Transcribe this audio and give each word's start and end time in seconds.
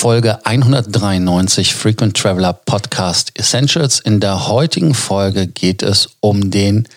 Folge 0.00 0.38
193 0.44 1.74
Frequent 1.74 2.16
Traveler 2.16 2.54
Podcast 2.54 3.38
Essentials. 3.38 4.00
In 4.00 4.18
der 4.18 4.48
heutigen 4.48 4.94
Folge 4.94 5.46
geht 5.46 5.82
es 5.82 6.16
um 6.20 6.50
den 6.50 6.88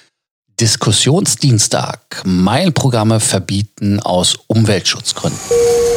Diskussionsdienstag. 0.61 2.21
Mailprogramme 2.23 3.19
verbieten 3.19 3.99
aus 3.99 4.37
Umweltschutzgründen. 4.47 5.37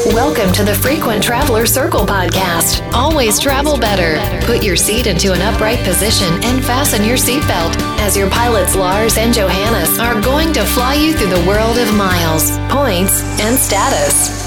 Welcome 0.06 0.52
to 0.52 0.64
the 0.64 0.74
Frequent 0.74 1.22
Traveler 1.22 1.64
Circle 1.64 2.04
podcast. 2.06 2.82
Always 2.92 3.38
travel 3.38 3.78
better. 3.78 4.18
Put 4.44 4.64
your 4.64 4.76
seat 4.76 5.06
into 5.06 5.32
an 5.32 5.40
upright 5.42 5.78
position 5.84 6.26
and 6.42 6.60
fasten 6.64 7.04
your 7.04 7.16
seatbelt 7.16 7.76
as 8.00 8.16
your 8.16 8.28
pilots 8.30 8.74
Lars 8.74 9.16
and 9.16 9.32
Johannes 9.32 10.00
are 10.00 10.20
going 10.22 10.52
to 10.54 10.64
fly 10.64 10.94
you 10.96 11.12
through 11.12 11.30
the 11.30 11.46
world 11.46 11.78
of 11.78 11.94
miles, 11.94 12.50
points 12.68 13.22
and 13.40 13.56
status. 13.56 14.45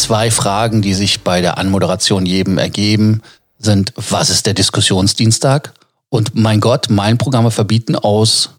Zwei 0.00 0.30
Fragen, 0.30 0.80
die 0.80 0.94
sich 0.94 1.20
bei 1.20 1.42
der 1.42 1.58
Anmoderation 1.58 2.24
jedem 2.24 2.56
ergeben, 2.56 3.20
sind, 3.58 3.92
was 3.96 4.30
ist 4.30 4.46
der 4.46 4.54
Diskussionsdienstag? 4.54 5.74
Und 6.08 6.34
mein 6.34 6.60
Gott, 6.60 6.88
Meilenprogramme 6.88 7.50
verbieten 7.50 7.96
aus 7.96 8.54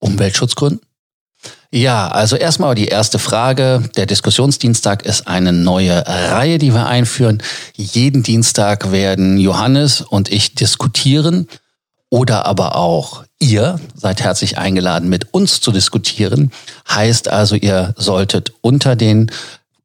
Umweltschutzgründen? 0.00 0.82
Ja, 1.70 2.08
also 2.08 2.36
erstmal 2.36 2.74
die 2.74 2.88
erste 2.88 3.18
Frage. 3.18 3.82
Der 3.96 4.04
Diskussionsdienstag 4.04 5.06
ist 5.06 5.26
eine 5.26 5.54
neue 5.54 6.06
Reihe, 6.06 6.58
die 6.58 6.74
wir 6.74 6.86
einführen. 6.86 7.42
Jeden 7.74 8.22
Dienstag 8.22 8.92
werden 8.92 9.38
Johannes 9.38 10.02
und 10.02 10.30
ich 10.30 10.54
diskutieren 10.54 11.48
oder 12.10 12.44
aber 12.44 12.76
auch 12.76 13.24
ihr 13.38 13.80
seid 13.94 14.20
herzlich 14.20 14.58
eingeladen, 14.58 15.08
mit 15.08 15.32
uns 15.32 15.62
zu 15.62 15.72
diskutieren. 15.72 16.52
Heißt 16.86 17.28
also, 17.28 17.54
ihr 17.54 17.94
solltet 17.96 18.52
unter 18.60 18.94
den 18.94 19.30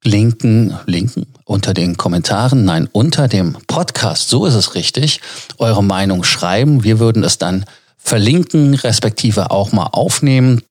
Linken, 0.04 0.78
Linken, 0.86 1.26
unter 1.46 1.74
den 1.74 1.98
Kommentaren, 1.98 2.66
nein, 2.66 2.88
unter 2.92 3.28
dem 3.28 3.54
Podcast, 3.68 4.30
so 4.30 4.46
ist 4.46 4.54
es 4.54 4.76
richtig, 4.76 5.22
eure 5.58 5.84
Meinung 5.84 6.24
schreiben. 6.24 6.84
Wir 6.84 7.00
würden 7.00 7.24
es 7.24 7.38
dann 7.38 7.66
verlinken, 7.98 8.74
respektive 8.74 9.52
auch 9.52 9.72
mal 9.72 9.88
aufnehmen 9.88 10.62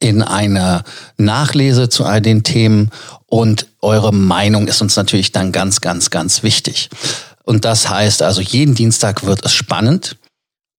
in 0.00 0.22
einer 0.22 0.84
Nachlese 1.16 1.88
zu 1.88 2.04
all 2.04 2.20
den 2.20 2.42
Themen. 2.42 2.90
Und 3.26 3.66
eure 3.80 4.12
Meinung 4.12 4.66
ist 4.66 4.82
uns 4.82 4.96
natürlich 4.96 5.32
dann 5.32 5.52
ganz, 5.52 5.80
ganz, 5.80 6.10
ganz 6.10 6.42
wichtig. 6.42 6.90
Und 7.44 7.64
das 7.64 7.88
heißt 7.88 8.22
also, 8.22 8.40
jeden 8.40 8.74
Dienstag 8.74 9.24
wird 9.24 9.44
es 9.44 9.52
spannend. 9.52 10.16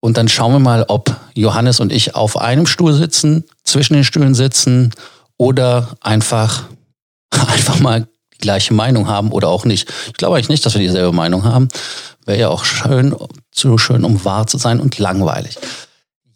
Und 0.00 0.18
dann 0.18 0.28
schauen 0.28 0.52
wir 0.52 0.58
mal, 0.58 0.84
ob 0.88 1.16
Johannes 1.34 1.80
und 1.80 1.90
ich 1.90 2.14
auf 2.14 2.36
einem 2.36 2.66
Stuhl 2.66 2.92
sitzen, 2.92 3.44
zwischen 3.64 3.94
den 3.94 4.04
Stühlen 4.04 4.34
sitzen 4.34 4.92
oder 5.38 5.96
einfach, 6.00 6.64
einfach 7.48 7.80
mal 7.80 8.06
die 8.34 8.38
gleiche 8.38 8.74
Meinung 8.74 9.08
haben 9.08 9.32
oder 9.32 9.48
auch 9.48 9.64
nicht. 9.64 9.88
Ich 10.08 10.14
glaube 10.14 10.36
eigentlich 10.36 10.48
nicht, 10.48 10.66
dass 10.66 10.74
wir 10.74 10.80
dieselbe 10.80 11.12
Meinung 11.12 11.44
haben. 11.44 11.68
Wäre 12.26 12.38
ja 12.38 12.48
auch 12.48 12.64
schön, 12.64 13.14
zu 13.52 13.78
schön, 13.78 14.04
um 14.04 14.24
wahr 14.24 14.46
zu 14.46 14.58
sein 14.58 14.80
und 14.80 14.98
langweilig. 14.98 15.58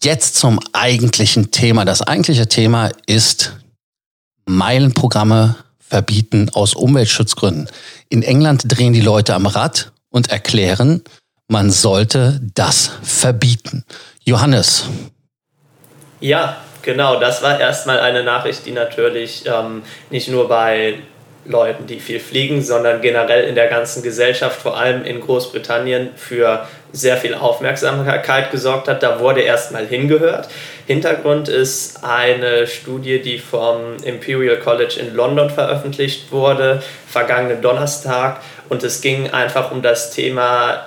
Jetzt 0.02 0.36
zum 0.36 0.60
eigentlichen 0.72 1.50
Thema. 1.50 1.84
Das 1.84 2.02
eigentliche 2.02 2.48
Thema 2.48 2.91
ist 3.06 3.54
Meilenprogramme 4.46 5.56
verbieten 5.80 6.50
aus 6.52 6.74
Umweltschutzgründen. 6.74 7.69
In 8.08 8.22
England 8.22 8.62
drehen 8.66 8.92
die 8.92 9.00
Leute 9.00 9.34
am 9.34 9.46
Rad 9.46 9.92
und 10.10 10.30
erklären, 10.30 11.02
man 11.48 11.70
sollte 11.70 12.41
das 12.54 12.91
verbieten. 13.02 13.84
Johannes. 14.24 14.84
Ja, 16.20 16.58
genau. 16.89 17.20
Das 17.20 17.42
war 17.42 17.61
erstmal 17.61 18.00
eine 18.00 18.25
Nachricht, 18.25 18.64
die 18.64 18.72
natürlich 18.72 19.44
ähm, 19.47 19.83
nicht 20.08 20.28
nur 20.28 20.48
bei 20.48 20.94
Leuten, 21.44 21.86
die 21.86 22.00
viel 22.00 22.19
fliegen, 22.19 22.62
sondern 22.62 23.03
generell 23.03 23.44
in 23.44 23.55
der 23.55 23.69
ganzen 23.69 24.03
Gesellschaft, 24.03 24.61
vor 24.61 24.78
allem 24.78 25.05
in 25.05 25.20
Großbritannien, 25.20 26.11
für 26.16 26.66
sehr 26.92 27.19
viel 27.19 27.34
Aufmerksamkeit 27.34 28.50
gesorgt 28.50 28.89
hat. 28.89 29.03
Da 29.03 29.20
wurde 29.20 29.43
erstmal 29.43 29.87
hingehört. 29.87 30.49
Hintergrund 30.87 31.50
ist 31.50 32.03
eine 32.03 32.66
Studie, 32.66 33.20
die 33.20 33.38
vom 33.38 33.99
Imperial 34.03 34.56
College 34.56 34.97
in 34.99 35.15
London 35.15 35.50
veröffentlicht 35.50 36.32
wurde, 36.32 36.82
vergangenen 37.06 37.60
Donnerstag. 37.60 38.41
Und 38.70 38.82
es 38.82 39.03
ging 39.03 39.31
einfach 39.31 39.70
um 39.70 39.82
das 39.82 40.10
Thema, 40.10 40.87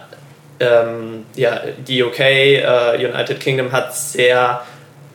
ähm, 0.59 1.25
ja, 1.35 1.61
die 1.87 2.01
UK, 2.01 2.19
äh, 2.19 2.95
United 2.97 3.39
Kingdom 3.39 3.71
hat 3.71 3.95
sehr, 3.95 4.61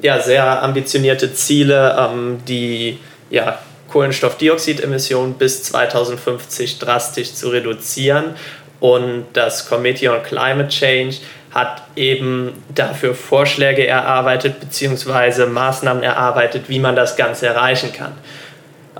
ja, 0.00 0.20
sehr 0.20 0.62
ambitionierte 0.62 1.32
Ziele, 1.34 1.96
ähm, 1.98 2.38
die 2.46 2.98
ja, 3.30 3.58
Kohlenstoffdioxidemissionen 3.90 5.34
bis 5.34 5.62
2050 5.64 6.78
drastisch 6.78 7.34
zu 7.34 7.48
reduzieren. 7.48 8.34
Und 8.80 9.24
das 9.32 9.68
Committee 9.68 10.08
on 10.08 10.22
Climate 10.22 10.68
Change 10.68 11.16
hat 11.50 11.82
eben 11.96 12.62
dafür 12.74 13.14
Vorschläge 13.14 13.86
erarbeitet 13.86 14.60
bzw. 14.60 15.46
Maßnahmen 15.46 16.02
erarbeitet, 16.02 16.68
wie 16.68 16.78
man 16.78 16.94
das 16.94 17.16
Ganze 17.16 17.46
erreichen 17.46 17.92
kann. 17.92 18.12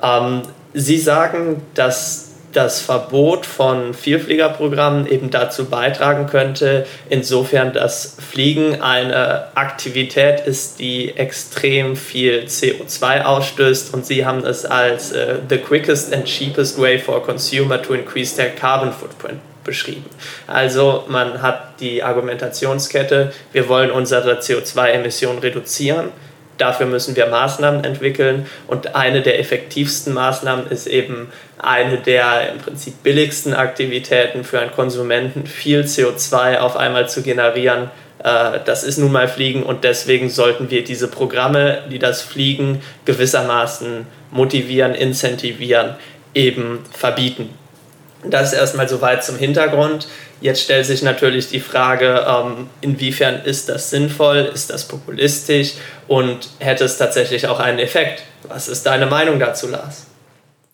Ähm, 0.03 0.43
Sie 0.73 0.99
sagen, 0.99 1.63
dass 1.75 2.26
das 2.57 2.81
Verbot 2.81 3.45
von 3.45 3.93
Vielfliegerprogrammen 3.93 5.07
eben 5.07 5.31
dazu 5.31 5.67
beitragen 5.67 6.27
könnte, 6.27 6.87
insofern 7.11 7.73
dass 7.75 8.17
Fliegen 8.19 8.81
eine 8.81 9.49
Aktivität 9.55 10.41
ist, 10.47 10.79
die 10.79 11.17
extrem 11.17 11.97
viel 11.97 12.45
CO2 12.47 13.23
ausstößt 13.25 13.93
und 13.93 14.07
sie 14.07 14.25
haben 14.25 14.45
es 14.45 14.65
als 14.65 15.13
uh, 15.13 15.37
the 15.49 15.59
quickest 15.59 16.15
and 16.15 16.25
cheapest 16.25 16.81
way 16.81 16.99
for 16.99 17.17
a 17.17 17.21
consumer 17.21 17.81
to 17.81 17.93
increase 17.93 18.35
their 18.35 18.51
carbon 18.51 18.91
footprint 18.91 19.41
beschrieben. 19.63 20.05
Also 20.47 21.05
man 21.09 21.43
hat 21.43 21.81
die 21.81 22.03
Argumentationskette, 22.03 23.33
wir 23.53 23.69
wollen 23.69 23.91
unsere 23.91 24.39
CO2-Emissionen 24.39 25.41
reduzieren, 25.41 26.11
dafür 26.59 26.87
müssen 26.87 27.17
wir 27.17 27.27
Maßnahmen 27.27 27.85
entwickeln 27.85 28.47
und 28.67 28.95
eine 28.95 29.23
der 29.23 29.39
effektivsten 29.39 30.13
Maßnahmen 30.15 30.69
ist 30.69 30.87
eben 30.87 31.29
eine 31.59 31.99
der 31.99 32.53
im 32.53 32.59
Prinzip 32.59 33.03
billigsten 33.03 33.55
Aktivitäten 33.55 34.45
für 34.45 34.61
einen 34.61 34.73
Konsumenten, 34.73 35.47
viel 35.47 35.83
CO2 35.83 36.59
auf 36.59 36.77
einmal 36.77 37.09
zu 37.09 37.23
generieren. 37.23 37.91
Äh, 38.23 38.61
das 38.65 38.85
ist 38.85 38.99
nun 38.99 39.13
mal 39.13 39.29
Fliegen 39.29 39.63
und 39.63 39.85
deswegen 39.85 40.31
sollten 40.31 40.71
wir 40.71 40.85
diese 40.85 41.09
Programme, 41.09 41.83
die 41.91 41.99
das 41.99 42.23
Fliegen 42.23 42.83
gewissermaßen 43.05 44.07
motivieren, 44.31 44.95
incentivieren, 44.95 45.97
eben 46.35 46.81
verbieten. 46.93 47.51
Das 48.25 48.53
erstmal 48.53 48.89
soweit 48.89 49.25
zum 49.25 49.37
Hintergrund. 49.37 50.09
Jetzt 50.41 50.63
stellt 50.63 50.87
sich 50.87 51.03
natürlich 51.03 51.49
die 51.49 51.61
Frage, 51.61 52.27
ähm, 52.29 52.69
inwiefern 52.81 53.43
ist 53.45 53.69
das 53.69 53.91
sinnvoll, 53.91 54.51
ist 54.53 54.71
das 54.71 54.87
populistisch 54.87 55.75
und 56.09 56.49
hätte 56.59 56.85
es 56.85 56.99
tatsächlich 56.99 57.47
auch 57.47 57.61
einen 57.61 57.79
Effekt? 57.79 58.23
Was 58.49 58.69
ist 58.69 58.85
deine 58.85 59.07
Meinung 59.07 59.39
dazu, 59.39 59.69
Lars? 59.69 60.07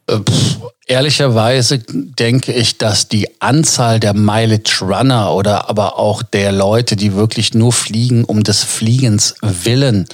Äh, 0.08 0.18
pff, 0.18 0.58
ehrlicherweise 0.86 1.78
denke 1.78 2.52
ich, 2.52 2.78
dass 2.78 3.08
die 3.08 3.28
Anzahl 3.40 4.00
der 4.00 4.14
Mileage 4.14 4.80
Runner 4.80 5.32
oder 5.32 5.68
aber 5.68 5.98
auch 5.98 6.22
der 6.22 6.52
Leute, 6.52 6.96
die 6.96 7.14
wirklich 7.14 7.54
nur 7.54 7.72
fliegen 7.72 8.24
um 8.24 8.42
des 8.42 8.64
Fliegens 8.64 9.36
willen, 9.42 10.08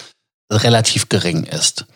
relativ 0.52 1.08
gering 1.08 1.44
ist. 1.44 1.86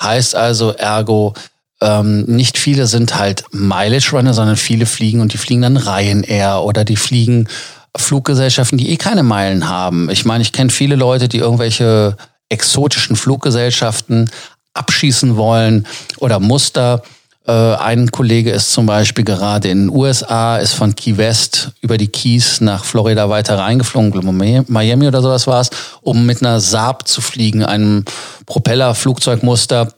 Heißt 0.00 0.34
also 0.34 0.72
ergo, 0.72 1.34
ähm, 1.82 2.24
nicht 2.24 2.58
viele 2.58 2.86
sind 2.86 3.16
halt 3.18 3.44
Mileage 3.50 4.10
Runner, 4.12 4.32
sondern 4.32 4.56
viele 4.56 4.86
fliegen 4.86 5.20
und 5.20 5.32
die 5.32 5.38
fliegen 5.38 5.62
dann 5.62 5.76
Ryanair 5.76 6.62
oder 6.62 6.84
die 6.84 6.96
fliegen 6.96 7.48
Fluggesellschaften, 7.96 8.78
die 8.78 8.90
eh 8.90 8.96
keine 8.96 9.22
Meilen 9.22 9.68
haben. 9.68 10.08
Ich 10.08 10.24
meine, 10.24 10.42
ich 10.42 10.52
kenne 10.52 10.70
viele 10.70 10.96
Leute, 10.96 11.28
die 11.28 11.38
irgendwelche 11.38 12.16
exotischen 12.48 13.16
Fluggesellschaften 13.16 14.30
abschießen 14.74 15.36
wollen 15.36 15.86
oder 16.18 16.38
Muster. 16.38 17.02
Äh, 17.46 17.52
ein 17.52 18.10
Kollege 18.12 18.52
ist 18.52 18.72
zum 18.72 18.86
Beispiel 18.86 19.24
gerade 19.24 19.68
in 19.68 19.88
den 19.88 19.96
USA, 19.96 20.58
ist 20.58 20.74
von 20.74 20.94
Key 20.94 21.16
West 21.16 21.72
über 21.80 21.98
die 21.98 22.08
Keys 22.08 22.60
nach 22.60 22.84
Florida 22.84 23.28
weiter 23.28 23.58
reingeflogen, 23.58 24.64
Miami 24.68 25.08
oder 25.08 25.20
sowas 25.20 25.46
war 25.46 25.60
es, 25.60 25.70
um 26.00 26.24
mit 26.24 26.40
einer 26.40 26.60
Saab 26.60 27.08
zu 27.08 27.20
fliegen, 27.20 27.64
einem 27.64 28.04
Propellerflugzeugmuster 28.46 29.88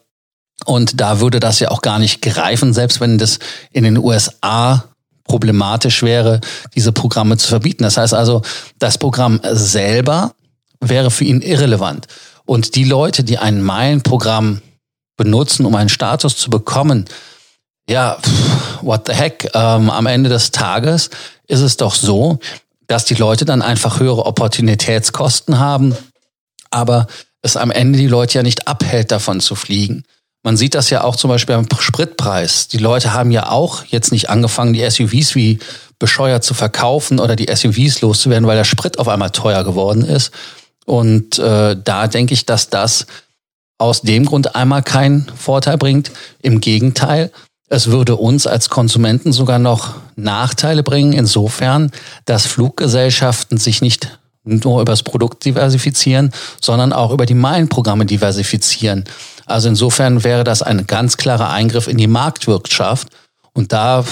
und 0.64 1.00
da 1.00 1.20
würde 1.20 1.40
das 1.40 1.61
ja 1.61 1.70
auch 1.70 1.82
gar 1.82 1.99
nicht 1.99 2.22
greifen, 2.22 2.72
selbst 2.72 3.00
wenn 3.00 3.19
das 3.19 3.38
in 3.70 3.84
den 3.84 3.99
USA 3.99 4.84
problematisch 5.25 6.02
wäre, 6.02 6.40
diese 6.75 6.93
Programme 6.93 7.37
zu 7.37 7.49
verbieten. 7.49 7.82
Das 7.82 7.96
heißt 7.96 8.14
also, 8.14 8.43
das 8.78 8.99
Programm 8.99 9.40
selber 9.43 10.34
wäre 10.81 11.11
für 11.11 11.25
ihn 11.25 11.40
irrelevant. 11.40 12.06
Und 12.44 12.75
die 12.75 12.84
Leute, 12.84 13.25
die 13.25 13.38
ein 13.38 13.62
Meilenprogramm 13.62 14.61
benutzen, 15.16 15.64
um 15.64 15.75
einen 15.75 15.88
Status 15.88 16.37
zu 16.37 16.50
bekommen, 16.50 17.06
ja, 17.88 18.19
what 18.82 19.06
the 19.06 19.14
heck, 19.14 19.50
ähm, 19.55 19.90
am 19.90 20.06
Ende 20.06 20.28
des 20.28 20.50
Tages 20.50 21.11
ist 21.46 21.61
es 21.61 21.76
doch 21.76 21.94
so, 21.94 22.38
dass 22.87 23.05
die 23.05 23.14
Leute 23.14 23.44
dann 23.44 23.62
einfach 23.62 24.00
höhere 24.00 24.26
Opportunitätskosten 24.26 25.58
haben, 25.58 25.96
aber 26.70 27.06
es 27.43 27.56
am 27.56 27.70
Ende 27.70 27.99
die 27.99 28.08
Leute 28.08 28.38
ja 28.38 28.43
nicht 28.43 28.69
abhält, 28.69 29.11
davon 29.11 29.40
zu 29.40 29.55
fliegen. 29.55 30.05
Man 30.44 30.58
sieht 30.58 30.75
das 30.75 30.91
ja 30.91 31.02
auch 31.02 31.17
zum 31.17 31.31
Beispiel 31.31 31.56
beim 31.56 31.67
Spritpreis. 31.81 32.69
Die 32.69 32.79
Leute 32.79 33.14
haben 33.14 33.31
ja 33.31 33.49
auch 33.49 33.85
jetzt 33.87 34.12
nicht 34.12 34.29
angefangen, 34.29 34.75
die 34.75 34.88
SUVs 34.88 35.35
wie 35.35 35.58
bescheuert 35.99 36.44
zu 36.44 36.52
verkaufen 36.52 37.19
oder 37.19 37.35
die 37.35 37.49
SUVs 37.52 38.02
loszuwerden, 38.02 38.46
weil 38.46 38.56
der 38.56 38.64
Sprit 38.64 38.99
auf 38.99 39.08
einmal 39.08 39.31
teuer 39.31 39.64
geworden 39.64 40.05
ist. 40.05 40.32
Und 40.85 41.38
äh, 41.38 41.76
da 41.82 42.08
denke 42.08 42.35
ich, 42.35 42.44
dass 42.44 42.69
das 42.69 43.06
aus 43.79 44.02
dem 44.02 44.26
Grund 44.26 44.55
einmal 44.55 44.82
keinen 44.82 45.26
Vorteil 45.35 45.79
bringt. 45.79 46.11
Im 46.43 46.61
Gegenteil, 46.61 47.32
es 47.70 47.87
würde 47.87 48.17
uns 48.17 48.47
als 48.47 48.69
Konsumenten 48.69 49.32
sogar 49.32 49.58
noch 49.58 49.94
Nachteile 50.14 50.82
bringen, 50.82 51.14
insofern, 51.14 51.90
dass 52.26 52.47
Fluggesellschaften 52.47 53.56
sich 53.56 53.81
nicht 53.81 54.19
nur 54.44 54.81
über 54.81 54.93
das 54.93 55.02
Produkt 55.02 55.44
diversifizieren, 55.44 56.32
sondern 56.61 56.93
auch 56.93 57.11
über 57.11 57.26
die 57.26 57.35
Meilenprogramme 57.35 58.06
diversifizieren. 58.06 59.05
Also 59.46 59.69
insofern 59.69 60.25
wäre 60.25 60.44
das 60.44 60.62
ein 60.62 60.87
ganz 60.87 61.17
klarer 61.17 61.50
Eingriff 61.50 61.88
in 61.88 61.99
die 61.99 62.06
Marktwirtschaft. 62.06 63.08
Und 63.52 63.73
da, 63.73 64.05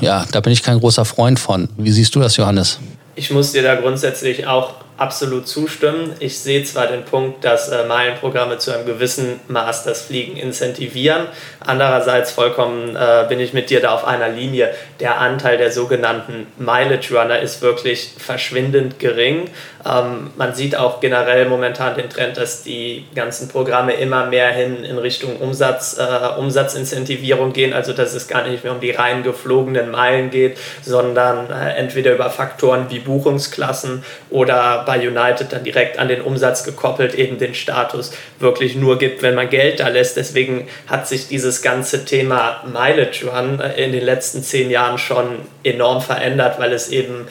ja, 0.00 0.24
da 0.32 0.40
bin 0.40 0.52
ich 0.52 0.62
kein 0.62 0.80
großer 0.80 1.04
Freund 1.04 1.38
von. 1.38 1.68
Wie 1.76 1.90
siehst 1.90 2.14
du 2.14 2.20
das, 2.20 2.36
Johannes? 2.36 2.78
Ich 3.14 3.30
muss 3.30 3.52
dir 3.52 3.62
da 3.62 3.74
grundsätzlich 3.74 4.46
auch 4.46 4.74
absolut 4.96 5.46
zustimmen. 5.46 6.14
Ich 6.20 6.38
sehe 6.38 6.64
zwar 6.64 6.86
den 6.86 7.04
Punkt, 7.04 7.44
dass 7.44 7.68
äh, 7.68 7.84
Meilenprogramme 7.84 8.58
zu 8.58 8.72
einem 8.72 8.86
gewissen 8.86 9.40
Maß 9.48 9.84
das 9.84 10.02
Fliegen 10.02 10.36
incentivieren. 10.36 11.26
Andererseits 11.60 12.30
vollkommen 12.30 12.96
äh, 12.96 13.26
bin 13.28 13.38
ich 13.40 13.52
mit 13.52 13.70
dir 13.70 13.80
da 13.80 13.94
auf 13.94 14.06
einer 14.06 14.28
Linie. 14.28 14.72
Der 15.00 15.20
Anteil 15.20 15.58
der 15.58 15.70
sogenannten 15.70 16.46
Mileage 16.56 17.14
Runner 17.14 17.38
ist 17.38 17.60
wirklich 17.60 18.12
verschwindend 18.18 18.98
gering. 18.98 19.50
Ähm, 19.84 20.30
man 20.36 20.54
sieht 20.54 20.76
auch 20.76 21.00
generell 21.00 21.46
momentan 21.46 21.94
den 21.96 22.08
Trend, 22.08 22.38
dass 22.38 22.62
die 22.62 23.04
ganzen 23.14 23.48
Programme 23.48 23.92
immer 23.94 24.26
mehr 24.26 24.48
hin 24.48 24.82
in 24.82 24.96
Richtung 24.96 25.36
Umsatz, 25.36 25.98
äh, 25.98 26.38
Umsatzincentivierung 26.38 27.52
gehen, 27.52 27.74
also 27.74 27.92
dass 27.92 28.14
es 28.14 28.28
gar 28.28 28.46
nicht 28.46 28.64
mehr 28.64 28.72
um 28.72 28.80
die 28.80 28.92
rein 28.92 29.22
geflogenen 29.22 29.90
Meilen 29.90 30.30
geht, 30.30 30.56
sondern 30.82 31.50
äh, 31.50 31.74
entweder 31.76 32.14
über 32.14 32.30
Faktoren 32.30 32.86
wie 32.88 32.98
Buchungsklassen 32.98 34.02
oder 34.30 34.85
bei 34.86 34.98
United 34.98 35.52
dann 35.52 35.64
direkt 35.64 35.98
an 35.98 36.08
den 36.08 36.22
Umsatz 36.22 36.64
gekoppelt 36.64 37.14
eben 37.14 37.38
den 37.38 37.54
Status 37.54 38.12
wirklich 38.38 38.76
nur 38.76 38.98
gibt, 38.98 39.22
wenn 39.22 39.34
man 39.34 39.50
Geld 39.50 39.80
da 39.80 39.88
lässt. 39.88 40.16
Deswegen 40.16 40.68
hat 40.86 41.06
sich 41.06 41.28
dieses 41.28 41.60
ganze 41.60 42.04
Thema 42.04 42.64
Mileage 42.66 43.26
Run 43.26 43.60
äh, 43.60 43.84
in 43.84 43.92
den 43.92 44.04
letzten 44.04 44.42
zehn 44.42 44.70
Jahren 44.70 44.98
schon 44.98 45.40
enorm 45.64 46.00
verändert, 46.00 46.58
weil 46.58 46.72
es 46.72 46.88
eben 46.88 47.26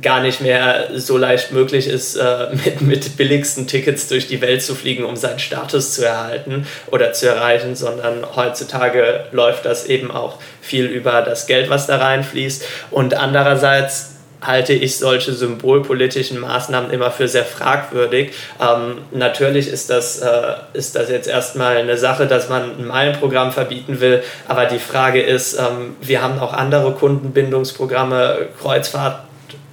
gar 0.00 0.22
nicht 0.22 0.40
mehr 0.40 0.88
so 0.94 1.16
leicht 1.16 1.52
möglich 1.52 1.86
ist, 1.86 2.16
äh, 2.16 2.48
mit, 2.64 2.80
mit 2.80 3.16
billigsten 3.16 3.66
Tickets 3.66 4.08
durch 4.08 4.28
die 4.28 4.40
Welt 4.40 4.62
zu 4.62 4.74
fliegen, 4.74 5.04
um 5.04 5.16
seinen 5.16 5.38
Status 5.38 5.94
zu 5.94 6.04
erhalten 6.04 6.66
oder 6.90 7.12
zu 7.12 7.28
erreichen, 7.28 7.74
sondern 7.74 8.24
heutzutage 8.36 9.24
läuft 9.32 9.64
das 9.64 9.86
eben 9.86 10.10
auch 10.10 10.38
viel 10.60 10.86
über 10.86 11.22
das 11.22 11.46
Geld, 11.46 11.70
was 11.70 11.86
da 11.86 11.96
reinfließt. 11.96 12.64
Und 12.90 13.14
andererseits 13.14 14.19
halte 14.42 14.72
ich 14.72 14.98
solche 14.98 15.32
symbolpolitischen 15.32 16.40
Maßnahmen 16.40 16.90
immer 16.90 17.10
für 17.10 17.28
sehr 17.28 17.44
fragwürdig. 17.44 18.32
Ähm, 18.60 18.98
natürlich 19.12 19.68
ist 19.68 19.90
das, 19.90 20.20
äh, 20.20 20.54
ist 20.72 20.96
das 20.96 21.10
jetzt 21.10 21.28
erstmal 21.28 21.76
eine 21.76 21.96
Sache, 21.96 22.26
dass 22.26 22.48
man 22.48 22.78
ein 22.78 22.86
Meilenprogramm 22.86 23.52
verbieten 23.52 24.00
will, 24.00 24.22
aber 24.48 24.66
die 24.66 24.78
Frage 24.78 25.22
ist, 25.22 25.58
ähm, 25.58 25.96
wir 26.00 26.22
haben 26.22 26.38
auch 26.38 26.52
andere 26.52 26.92
Kundenbindungsprogramme, 26.92 28.48
Kreuzfahrt 28.60 29.24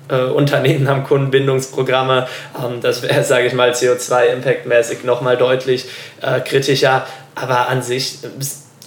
äh, 0.10 0.22
Unternehmen 0.22 0.88
haben 0.88 1.04
Kundenbindungsprogramme. 1.04 2.28
Ähm, 2.58 2.82
das 2.82 3.02
wäre, 3.02 3.24
sage 3.24 3.48
ich 3.48 3.54
mal, 3.54 3.72
CO2-Impact-mäßig 3.72 5.04
nochmal 5.04 5.38
deutlich 5.38 5.86
äh, 6.22 6.40
kritischer. 6.40 7.06
Aber 7.36 7.68
an 7.68 7.82
sich, 7.82 8.20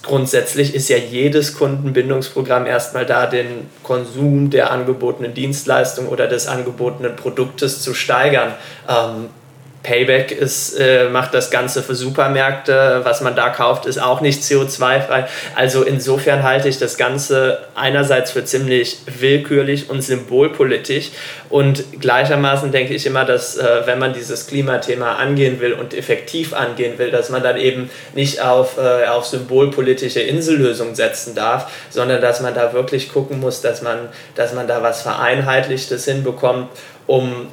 grundsätzlich 0.03 0.73
ist 0.73 0.89
ja 0.89 0.97
jedes 0.97 1.57
Kundenbindungsprogramm 1.57 2.65
erstmal 2.65 3.05
da, 3.05 3.27
den 3.27 3.69
Konsum 3.83 4.49
der 4.49 4.71
angebotenen 4.71 5.33
Dienstleistung 5.33 6.07
oder 6.07 6.27
des 6.27 6.47
angebotenen 6.47 7.15
Produktes 7.15 7.81
zu 7.81 7.93
steigern. 7.93 8.53
Ähm, 8.87 9.29
Payback 9.83 10.31
ist, 10.31 10.77
äh, 10.77 11.09
macht 11.09 11.33
das 11.33 11.49
Ganze 11.49 11.81
für 11.81 11.95
Supermärkte. 11.95 13.01
Was 13.03 13.21
man 13.21 13.35
da 13.35 13.49
kauft, 13.49 13.85
ist 13.85 14.01
auch 14.01 14.21
nicht 14.21 14.43
CO2-frei. 14.43 15.25
Also 15.55 15.83
insofern 15.83 16.43
halte 16.43 16.69
ich 16.69 16.77
das 16.77 16.97
Ganze 16.97 17.59
einerseits 17.73 18.31
für 18.31 18.43
ziemlich 18.43 18.99
willkürlich 19.19 19.89
und 19.89 20.01
symbolpolitisch. 20.01 21.11
Und 21.49 21.99
gleichermaßen 21.99 22.71
denke 22.71 22.93
ich 22.93 23.05
immer, 23.05 23.25
dass 23.25 23.57
äh, 23.57 23.81
wenn 23.85 23.97
man 23.97 24.13
dieses 24.13 24.47
Klimathema 24.47 25.15
angehen 25.15 25.59
will 25.59 25.73
und 25.73 25.93
effektiv 25.93 26.53
angehen 26.53 26.99
will, 26.99 27.09
dass 27.09 27.29
man 27.29 27.41
dann 27.41 27.57
eben 27.57 27.89
nicht 28.13 28.41
auf, 28.41 28.77
äh, 28.77 29.07
auf 29.07 29.25
symbolpolitische 29.25 30.21
Insellösungen 30.21 30.95
setzen 30.95 31.33
darf, 31.33 31.71
sondern 31.89 32.21
dass 32.21 32.39
man 32.41 32.53
da 32.53 32.73
wirklich 32.73 33.11
gucken 33.11 33.39
muss, 33.39 33.61
dass 33.61 33.81
man, 33.81 34.09
dass 34.35 34.53
man 34.53 34.67
da 34.67 34.83
was 34.83 35.01
Vereinheitlichtes 35.01 36.05
hinbekommt, 36.05 36.69
um 37.07 37.47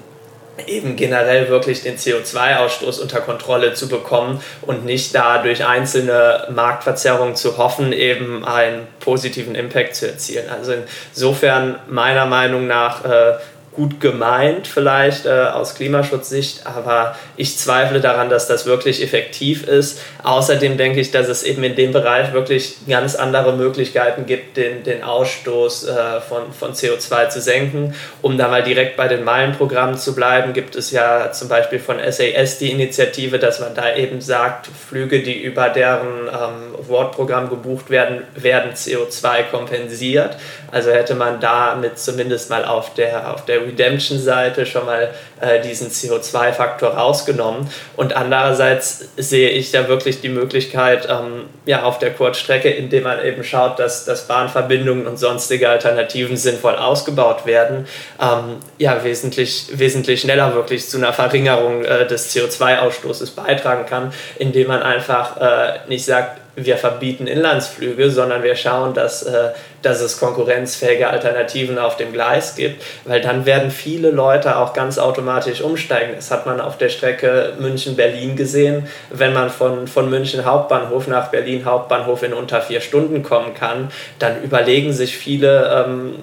eben 0.67 0.97
generell 0.97 1.49
wirklich 1.49 1.83
den 1.83 1.97
CO2-Ausstoß 1.97 3.01
unter 3.01 3.21
Kontrolle 3.21 3.75
zu 3.75 3.89
bekommen 3.89 4.41
und 4.63 4.85
nicht 4.85 5.15
da 5.15 5.39
durch 5.43 5.65
einzelne 5.65 6.49
Marktverzerrungen 6.51 7.37
zu 7.37 7.59
hoffen, 7.59 7.93
eben 7.93 8.45
einen 8.45 8.87
positiven 9.01 9.55
Impact 9.55 9.95
zu 9.95 10.09
erzielen. 10.09 10.49
Also 10.51 10.75
insofern 11.15 11.79
meiner 11.89 12.27
Meinung 12.27 12.67
nach 12.67 13.05
äh, 13.05 13.35
gut 13.79 14.01
gemeint 14.01 14.67
vielleicht 14.67 15.25
äh, 15.25 15.29
aus 15.31 15.77
Klimaschutzsicht, 15.77 16.67
aber 16.67 17.17
ich 17.37 17.59
zweifle 17.59 18.01
daran, 18.01 18.29
dass 18.29 18.49
das 18.49 18.67
wirklich 18.67 19.01
effektiv 19.01 19.69
ist. 19.69 20.01
Außerdem 20.25 20.77
denke 20.77 20.99
ich, 20.99 21.13
dass 21.13 21.29
es 21.29 21.45
eben 21.45 21.63
in 21.63 21.77
dem 21.77 21.93
Bereich 21.93 22.33
wirklich 22.33 22.79
ganz 22.89 23.15
andere 23.15 23.53
Möglichkeiten 23.53 24.27
gibt, 24.27 24.57
den, 24.57 24.83
den 24.83 25.05
Ausstoß 25.05 25.87
äh, 25.87 26.21
von, 26.21 26.53
von 26.53 26.73
CO2 26.73 27.29
zu 27.29 27.41
senken. 27.41 27.95
Um 28.21 28.37
da 28.37 28.49
mal 28.49 28.65
direkt 28.65 28.97
bei 28.97 29.07
den 29.07 29.23
Meilenprogrammen 29.23 29.97
zu 29.97 30.13
bleiben, 30.13 30.55
gibt 30.55 30.75
es 30.75 30.91
ja 30.91 31.31
zum 31.31 31.49
Beispiel 31.49 31.79
von 31.79 31.99
SAS 32.11 32.59
die 32.59 32.73
Initiative, 32.73 33.39
dass 33.39 33.61
man 33.61 33.77
da 33.77 33.95
eben 33.95 34.21
sagt, 34.21 34.67
Flüge, 34.89 35.23
die 35.23 35.41
über 35.41 35.69
deren 35.69 36.27
ähm, 36.27 36.89
Wortprogramm 36.89 37.49
gebucht 37.49 37.91
werden, 37.91 38.25
werden 38.35 38.73
CO2 38.73 39.45
kompensiert. 39.53 40.37
Also 40.73 40.91
hätte 40.91 41.15
man 41.15 41.39
damit 41.39 42.01
zumindest 42.01 42.51
mal 42.51 42.65
auf 42.65 42.95
der, 42.95 43.33
auf 43.33 43.45
der 43.45 43.68
Redemption-Seite 43.69 44.67
schon 44.67 44.87
mal 44.87 45.15
äh, 45.41 45.61
diesen 45.61 45.91
CO2-Faktor 45.91 46.91
rausgenommen. 46.91 47.69
Und 47.97 48.17
andererseits 48.17 49.09
sehe 49.17 49.51
ich 49.51 49.71
da 49.71 49.89
wirklich 49.89 50.21
die 50.21 50.29
Möglichkeit, 50.29 51.09
ähm, 51.11 51.45
ja, 51.67 51.83
auf 51.83 51.99
der 51.99 52.13
Kurzstrecke, 52.13 52.71
indem 52.71 53.05
man 53.05 53.25
eben 53.25 53.45
schaut, 53.45 53.79
dass, 53.79 54.05
dass 54.05 54.27
Bahnverbindungen 54.27 55.07
und 55.07 55.19
sonstige 55.19 55.69
Alternativen 55.69 56.37
sinnvoll 56.37 56.77
ausgebaut 56.77 57.47
werden, 57.47 57.87
ähm, 58.21 58.57
ja, 58.79 59.03
wesentlich, 59.05 59.67
wesentlich 59.73 60.21
schneller 60.21 60.55
wirklich 60.55 60.89
zu 60.89 60.97
einer 60.97 61.13
Verringerung 61.13 61.85
äh, 61.85 62.07
des 62.07 62.35
CO2-Ausstoßes 62.35 63.35
beitragen 63.35 63.87
kann, 63.87 64.13
indem 64.39 64.69
man 64.69 64.83
einfach 64.83 65.37
äh, 65.41 65.89
nicht 65.89 66.05
sagt, 66.05 66.41
wir 66.65 66.77
verbieten 66.77 67.27
Inlandsflüge, 67.27 68.11
sondern 68.11 68.43
wir 68.43 68.57
schauen, 68.57 68.95
dass, 68.95 69.23
äh, 69.23 69.51
dass 69.83 70.01
es 70.01 70.19
konkurrenzfähige 70.19 71.09
Alternativen 71.09 71.79
auf 71.79 71.97
dem 71.97 72.13
Gleis 72.13 72.57
gibt, 72.57 72.83
weil 73.05 73.21
dann 73.21 73.47
werden 73.47 73.71
viele 73.71 74.11
Leute 74.11 74.57
auch 74.57 74.73
ganz 74.73 74.99
automatisch 74.99 75.28
umsteigen. 75.63 76.15
Das 76.17 76.31
hat 76.31 76.47
man 76.47 76.61
auf 76.61 76.79
der 76.79 76.89
Strecke 76.89 77.55
München-Berlin 77.59 78.37
gesehen. 78.37 78.87
Wenn 79.11 79.33
man 79.33 79.51
von, 79.51 79.87
von 79.87 80.11
München 80.11 80.45
Hauptbahnhof 80.45 81.07
nach 81.07 81.29
Berlin 81.29 81.65
Hauptbahnhof 81.65 82.23
in 82.23 82.33
unter 82.33 82.61
vier 82.61 82.81
Stunden 82.81 83.23
kommen 83.23 83.55
kann, 83.55 83.91
dann 84.19 84.43
überlegen 84.43 84.93
sich 84.93 85.17
viele, 85.17 85.87
ähm, 85.87 86.15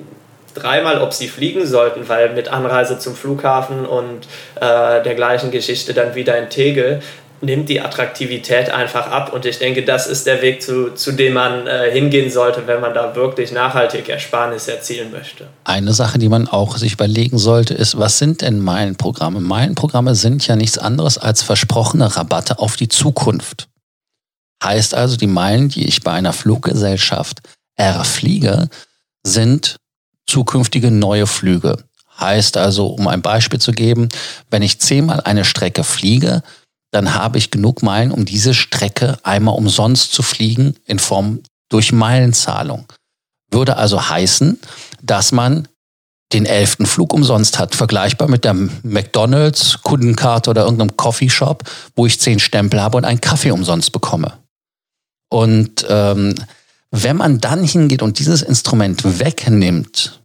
dreimal, 0.56 1.02
ob 1.02 1.14
sie 1.14 1.28
fliegen 1.28 1.66
sollten, 1.66 2.08
weil 2.10 2.30
mit 2.30 2.48
Anreise 2.48 2.98
zum 2.98 3.16
Flughafen 3.16 3.86
und 3.86 4.26
äh, 4.56 5.04
der 5.04 5.16
gleichen 5.16 5.52
Geschichte 5.52 5.94
dann 5.94 6.16
wieder 6.16 6.38
in 6.38 6.50
Tegel 6.50 7.02
nimmt 7.46 7.70
die 7.70 7.82
Attraktivität 7.82 8.70
einfach 8.70 9.10
ab. 9.10 9.32
Und 9.34 9.46
ich 9.46 9.60
denke, 9.60 9.86
das 9.86 10.08
ist 10.08 10.26
der 10.26 10.42
Weg, 10.42 10.62
zu, 10.62 10.92
zu 10.92 11.12
dem 11.12 11.34
man 11.34 11.68
äh, 11.68 11.92
hingehen 11.92 12.30
sollte, 12.30 12.68
wenn 12.68 12.82
man 12.82 12.94
da 12.94 13.16
wirklich 13.16 13.52
nachhaltig 13.52 14.10
Ersparnisse 14.10 14.76
erzielen 14.76 15.12
möchte. 15.12 15.48
Eine 15.64 15.94
Sache, 15.94 16.20
die 16.20 16.30
man 16.30 16.48
auch 16.48 16.78
sich 16.78 16.94
überlegen 16.94 17.38
sollte, 17.38 17.74
ist, 17.74 17.98
was 17.98 18.18
sind 18.18 18.42
denn 18.42 18.60
Meilenprogramme? 18.60 19.40
Meilenprogramme 19.40 20.16
sind 20.16 20.46
ja 20.48 20.56
nichts 20.56 20.78
anderes 20.78 21.18
als 21.18 21.44
versprochene 21.44 22.16
Rabatte 22.16 22.60
auf 22.60 22.76
die 22.76 22.90
Zukunft. 22.90 23.68
Heißt 24.64 24.96
also, 24.96 25.18
die 25.18 25.28
Meilen, 25.28 25.70
die 25.70 25.88
ich 25.88 26.02
bei 26.02 26.12
einer 26.12 26.34
Fluggesellschaft 26.34 27.42
erfliege, 27.76 28.70
sind 29.24 29.78
zukünftige 30.28 30.92
neue 30.92 31.28
Flüge. 31.28 31.78
Heißt 32.20 32.58
also, 32.58 32.88
um 32.88 33.08
ein 33.08 33.22
Beispiel 33.22 33.60
zu 33.60 33.74
geben, 33.74 34.10
wenn 34.50 34.62
ich 34.62 34.80
zehnmal 34.80 35.22
eine 35.22 35.44
Strecke 35.44 35.84
fliege, 35.84 36.44
dann 36.96 37.14
habe 37.14 37.38
ich 37.38 37.52
genug 37.52 37.84
Meilen, 37.84 38.12
um 38.12 38.26
diese 38.26 38.54
Strecke 38.54 39.18
einmal 39.24 39.56
umsonst 39.56 40.14
zu 40.14 40.24
fliegen 40.24 40.76
in 40.86 40.98
Form 40.98 41.42
durch 41.70 41.92
Meilenzahlung. 41.92 42.86
Würde 43.52 43.76
also 43.76 44.10
heißen, 44.10 44.60
dass 45.04 45.32
man 45.32 45.68
den 46.32 46.46
elften 46.46 46.86
Flug 46.86 47.14
umsonst 47.14 47.60
hat, 47.60 47.76
vergleichbar 47.76 48.30
mit 48.30 48.46
der 48.46 48.54
McDonalds 48.54 49.82
Kundenkarte 49.84 50.50
oder 50.50 50.64
irgendeinem 50.64 50.96
Coffeeshop, 50.98 51.64
wo 51.96 52.06
ich 52.06 52.20
zehn 52.20 52.40
Stempel 52.40 52.82
habe 52.82 52.98
und 52.98 53.06
einen 53.06 53.22
Kaffee 53.22 53.52
umsonst 53.52 53.92
bekomme. 53.92 54.34
Und 55.30 55.86
ähm, 55.90 56.36
wenn 56.92 57.18
man 57.18 57.42
dann 57.42 57.64
hingeht 57.64 58.02
und 58.02 58.20
dieses 58.20 58.42
Instrument 58.42 59.20
wegnimmt, 59.20 60.22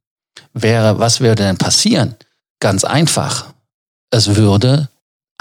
wäre, 0.53 0.99
was 0.99 1.21
würde 1.21 1.43
denn 1.43 1.59
passieren? 1.59 2.15
Ganz 2.61 2.85
einfach. 2.85 3.53
Es 4.11 4.37
würde 4.37 4.89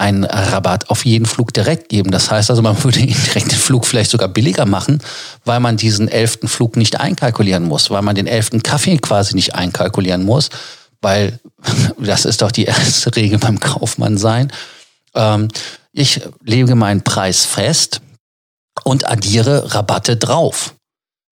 einen 0.00 0.24
Rabatt 0.24 0.88
auf 0.88 1.04
jeden 1.04 1.26
Flug 1.26 1.52
direkt 1.52 1.90
geben. 1.90 2.10
Das 2.10 2.30
heißt 2.30 2.50
also, 2.50 2.62
man 2.62 2.82
würde 2.82 3.00
direkt 3.00 3.52
den 3.52 3.58
Flug 3.58 3.86
vielleicht 3.86 4.10
sogar 4.10 4.28
billiger 4.28 4.64
machen, 4.64 5.00
weil 5.44 5.60
man 5.60 5.76
diesen 5.76 6.08
elften 6.08 6.48
Flug 6.48 6.76
nicht 6.76 6.98
einkalkulieren 6.98 7.64
muss, 7.64 7.90
weil 7.90 8.02
man 8.02 8.14
den 8.14 8.26
elften 8.26 8.62
Kaffee 8.62 8.96
quasi 8.96 9.34
nicht 9.34 9.54
einkalkulieren 9.54 10.24
muss, 10.24 10.48
weil 11.02 11.38
das 11.98 12.24
ist 12.24 12.40
doch 12.40 12.50
die 12.50 12.64
erste 12.64 13.14
Regel 13.16 13.38
beim 13.38 13.60
Kaufmann 13.60 14.16
sein. 14.16 14.50
Ähm, 15.14 15.48
ich 15.92 16.22
lege 16.42 16.74
meinen 16.74 17.02
Preis 17.02 17.44
fest 17.44 18.00
und 18.84 19.06
addiere 19.06 19.74
Rabatte 19.74 20.16
drauf, 20.16 20.74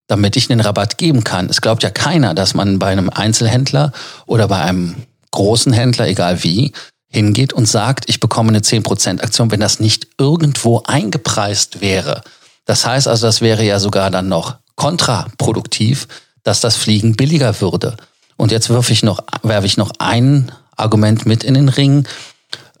damit 0.07 0.35
ich 0.35 0.47
den 0.47 0.59
Rabatt 0.59 0.99
geben 0.99 1.23
kann. 1.23 1.49
Es 1.49 1.61
glaubt 1.61 1.81
ja 1.81 1.89
keiner, 1.89 2.35
dass 2.35 2.53
man 2.53 2.77
bei 2.77 2.91
einem 2.91 3.09
Einzelhändler 3.09 3.93
oder 4.27 4.47
bei 4.47 4.61
einem 4.61 4.95
großen 5.31 5.73
Händler, 5.73 6.07
egal 6.07 6.43
wie, 6.43 6.71
hingeht 7.09 7.53
und 7.53 7.67
sagt, 7.67 8.07
ich 8.07 8.19
bekomme 8.19 8.49
eine 8.49 8.59
10% 8.59 9.21
Aktion, 9.21 9.51
wenn 9.51 9.59
das 9.59 9.79
nicht 9.79 10.07
irgendwo 10.17 10.83
eingepreist 10.85 11.81
wäre. 11.81 12.21
Das 12.65 12.85
heißt 12.85 13.07
also, 13.07 13.25
das 13.25 13.41
wäre 13.41 13.63
ja 13.63 13.79
sogar 13.79 14.11
dann 14.11 14.29
noch 14.29 14.57
kontraproduktiv, 14.75 16.07
dass 16.43 16.61
das 16.61 16.75
Fliegen 16.75 17.15
billiger 17.15 17.59
würde. 17.61 17.97
Und 18.37 18.51
jetzt 18.51 18.69
werfe 18.69 18.93
ich 18.93 19.03
noch, 19.03 19.23
werfe 19.43 19.65
ich 19.65 19.77
noch 19.77 19.91
ein 19.99 20.51
Argument 20.77 21.25
mit 21.25 21.43
in 21.43 21.55
den 21.55 21.67
Ring. 21.67 22.07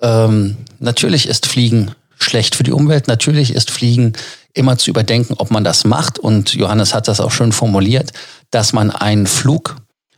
Ähm, 0.01 0.57
natürlich 0.79 1.27
ist 1.27 1.47
Fliegen 1.47 1.91
schlecht 2.17 2.55
für 2.55 2.63
die 2.63 2.71
Umwelt. 2.71 3.07
Natürlich 3.07 3.53
ist 3.53 3.71
Fliegen 3.71 4.13
immer 4.53 4.77
zu 4.77 4.89
überdenken, 4.89 5.35
ob 5.37 5.51
man 5.51 5.63
das 5.63 5.85
macht. 5.85 6.19
Und 6.19 6.53
Johannes 6.53 6.93
hat 6.93 7.07
das 7.07 7.19
auch 7.19 7.31
schön 7.31 7.51
formuliert, 7.51 8.13
dass 8.51 8.73
man 8.73 8.91
einen 8.91 9.27
Flug 9.27 9.75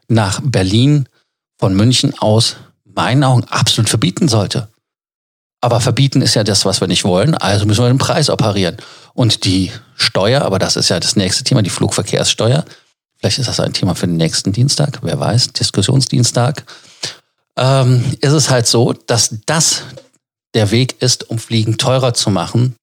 nach 0.07 0.41
Berlin 0.43 1.07
von 1.57 1.73
München 1.75 2.13
aus 2.19 2.57
meinen 2.95 3.23
Augen 3.23 3.43
absolut 3.45 3.89
verbieten 3.89 4.27
sollte. 4.27 4.67
Aber 5.61 5.79
verbieten 5.79 6.21
ist 6.21 6.33
ja 6.33 6.43
das, 6.43 6.65
was 6.65 6.81
wir 6.81 6.87
nicht 6.87 7.03
wollen, 7.03 7.35
also 7.35 7.65
müssen 7.65 7.83
wir 7.83 7.89
den 7.89 7.99
Preis 7.99 8.29
operieren. 8.29 8.77
Und 9.13 9.45
die 9.45 9.71
Steuer, 9.95 10.41
aber 10.41 10.57
das 10.57 10.75
ist 10.75 10.89
ja 10.89 10.99
das 10.99 11.15
nächste 11.15 11.43
Thema, 11.43 11.61
die 11.61 11.69
Flugverkehrssteuer. 11.69 12.65
Vielleicht 13.17 13.37
ist 13.37 13.47
das 13.47 13.59
ein 13.59 13.73
Thema 13.73 13.93
für 13.93 14.07
den 14.07 14.17
nächsten 14.17 14.51
Dienstag, 14.51 14.99
wer 15.03 15.19
weiß, 15.19 15.53
Diskussionsdienstag. 15.53 16.63
Ähm, 17.57 18.03
ist 18.21 18.31
es 18.31 18.49
halt 18.49 18.65
so, 18.65 18.93
dass 18.93 19.35
das 19.45 19.83
der 20.55 20.71
Weg 20.71 21.01
ist, 21.01 21.29
um 21.29 21.37
Fliegen 21.37 21.77
teurer 21.77 22.15
zu 22.15 22.31
machen 22.31 22.75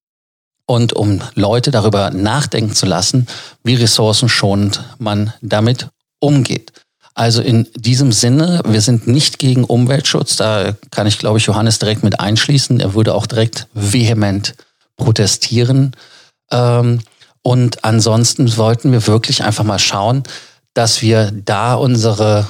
und 0.65 0.93
um 0.93 1.21
Leute 1.35 1.71
darüber 1.71 2.11
nachdenken 2.11 2.73
zu 2.73 2.85
lassen, 2.85 3.27
wie 3.63 3.75
ressourcenschonend 3.75 4.83
man 4.99 5.33
damit 5.41 5.87
umgeht. 6.19 6.71
Also 7.19 7.41
in 7.41 7.67
diesem 7.75 8.13
Sinne, 8.13 8.61
wir 8.65 8.79
sind 8.79 9.05
nicht 9.05 9.39
gegen 9.39 9.65
Umweltschutz. 9.65 10.37
Da 10.37 10.77
kann 10.89 11.05
ich, 11.05 11.19
glaube 11.19 11.37
ich, 11.37 11.47
Johannes 11.47 11.77
direkt 11.77 12.01
mit 12.01 12.17
einschließen. 12.17 12.79
Er 12.79 12.93
würde 12.93 13.13
auch 13.13 13.27
direkt 13.27 13.67
vehement 13.73 14.55
protestieren. 14.95 15.91
Ähm, 16.49 17.01
und 17.41 17.83
ansonsten 17.83 18.47
sollten 18.47 18.93
wir 18.93 19.05
wirklich 19.05 19.43
einfach 19.43 19.65
mal 19.65 19.79
schauen, 19.79 20.23
dass 20.73 21.01
wir 21.01 21.33
da 21.33 21.73
unsere 21.73 22.47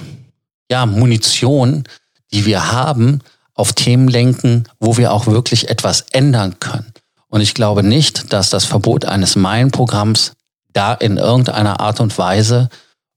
ja, 0.70 0.86
Munition, 0.86 1.86
die 2.32 2.46
wir 2.46 2.72
haben, 2.72 3.22
auf 3.56 3.74
Themen 3.74 4.08
lenken, 4.08 4.66
wo 4.80 4.98
wir 4.98 5.14
auch 5.14 5.26
wirklich 5.26 5.70
etwas 5.70 6.02
ändern 6.12 6.60
können. 6.60 6.94
Und 7.28 7.42
ich 7.42 7.56
glaube 7.56 7.82
nicht, 7.82 8.32
dass 8.34 8.52
das 8.52 8.66
Verbot 8.66 9.06
eines 9.06 9.36
Meilenprogramms 9.36 10.34
da 10.74 10.94
in 10.94 11.18
irgendeiner 11.18 11.80
Art 11.80 12.00
und 12.00 12.16
Weise 12.20 12.70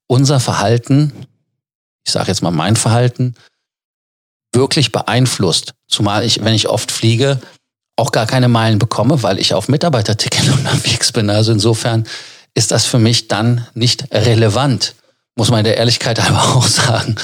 unser 0.06 0.40
Verhalten 0.40 1.12
ich 2.04 2.12
sage 2.12 2.28
jetzt 2.28 2.42
mal 2.42 2.50
mein 2.50 2.76
Verhalten, 2.76 3.34
wirklich 4.52 4.92
beeinflusst. 4.92 5.74
Zumal 5.88 6.24
ich, 6.24 6.44
wenn 6.44 6.54
ich 6.54 6.68
oft 6.68 6.92
fliege, 6.92 7.40
auch 7.96 8.12
gar 8.12 8.26
keine 8.26 8.48
Meilen 8.48 8.78
bekomme, 8.78 9.22
weil 9.22 9.38
ich 9.38 9.54
auf 9.54 9.68
Mitarbeiterticket 9.68 10.48
unterwegs 10.52 11.12
bin. 11.12 11.30
Also 11.30 11.52
insofern 11.52 12.06
ist 12.54 12.70
das 12.70 12.86
für 12.86 12.98
mich 12.98 13.28
dann 13.28 13.66
nicht 13.74 14.04
relevant. 14.12 14.94
Muss 15.34 15.50
man 15.50 15.64
der 15.64 15.78
Ehrlichkeit 15.78 16.20
aber 16.28 16.56
auch 16.56 16.66
sagen. 16.66 17.16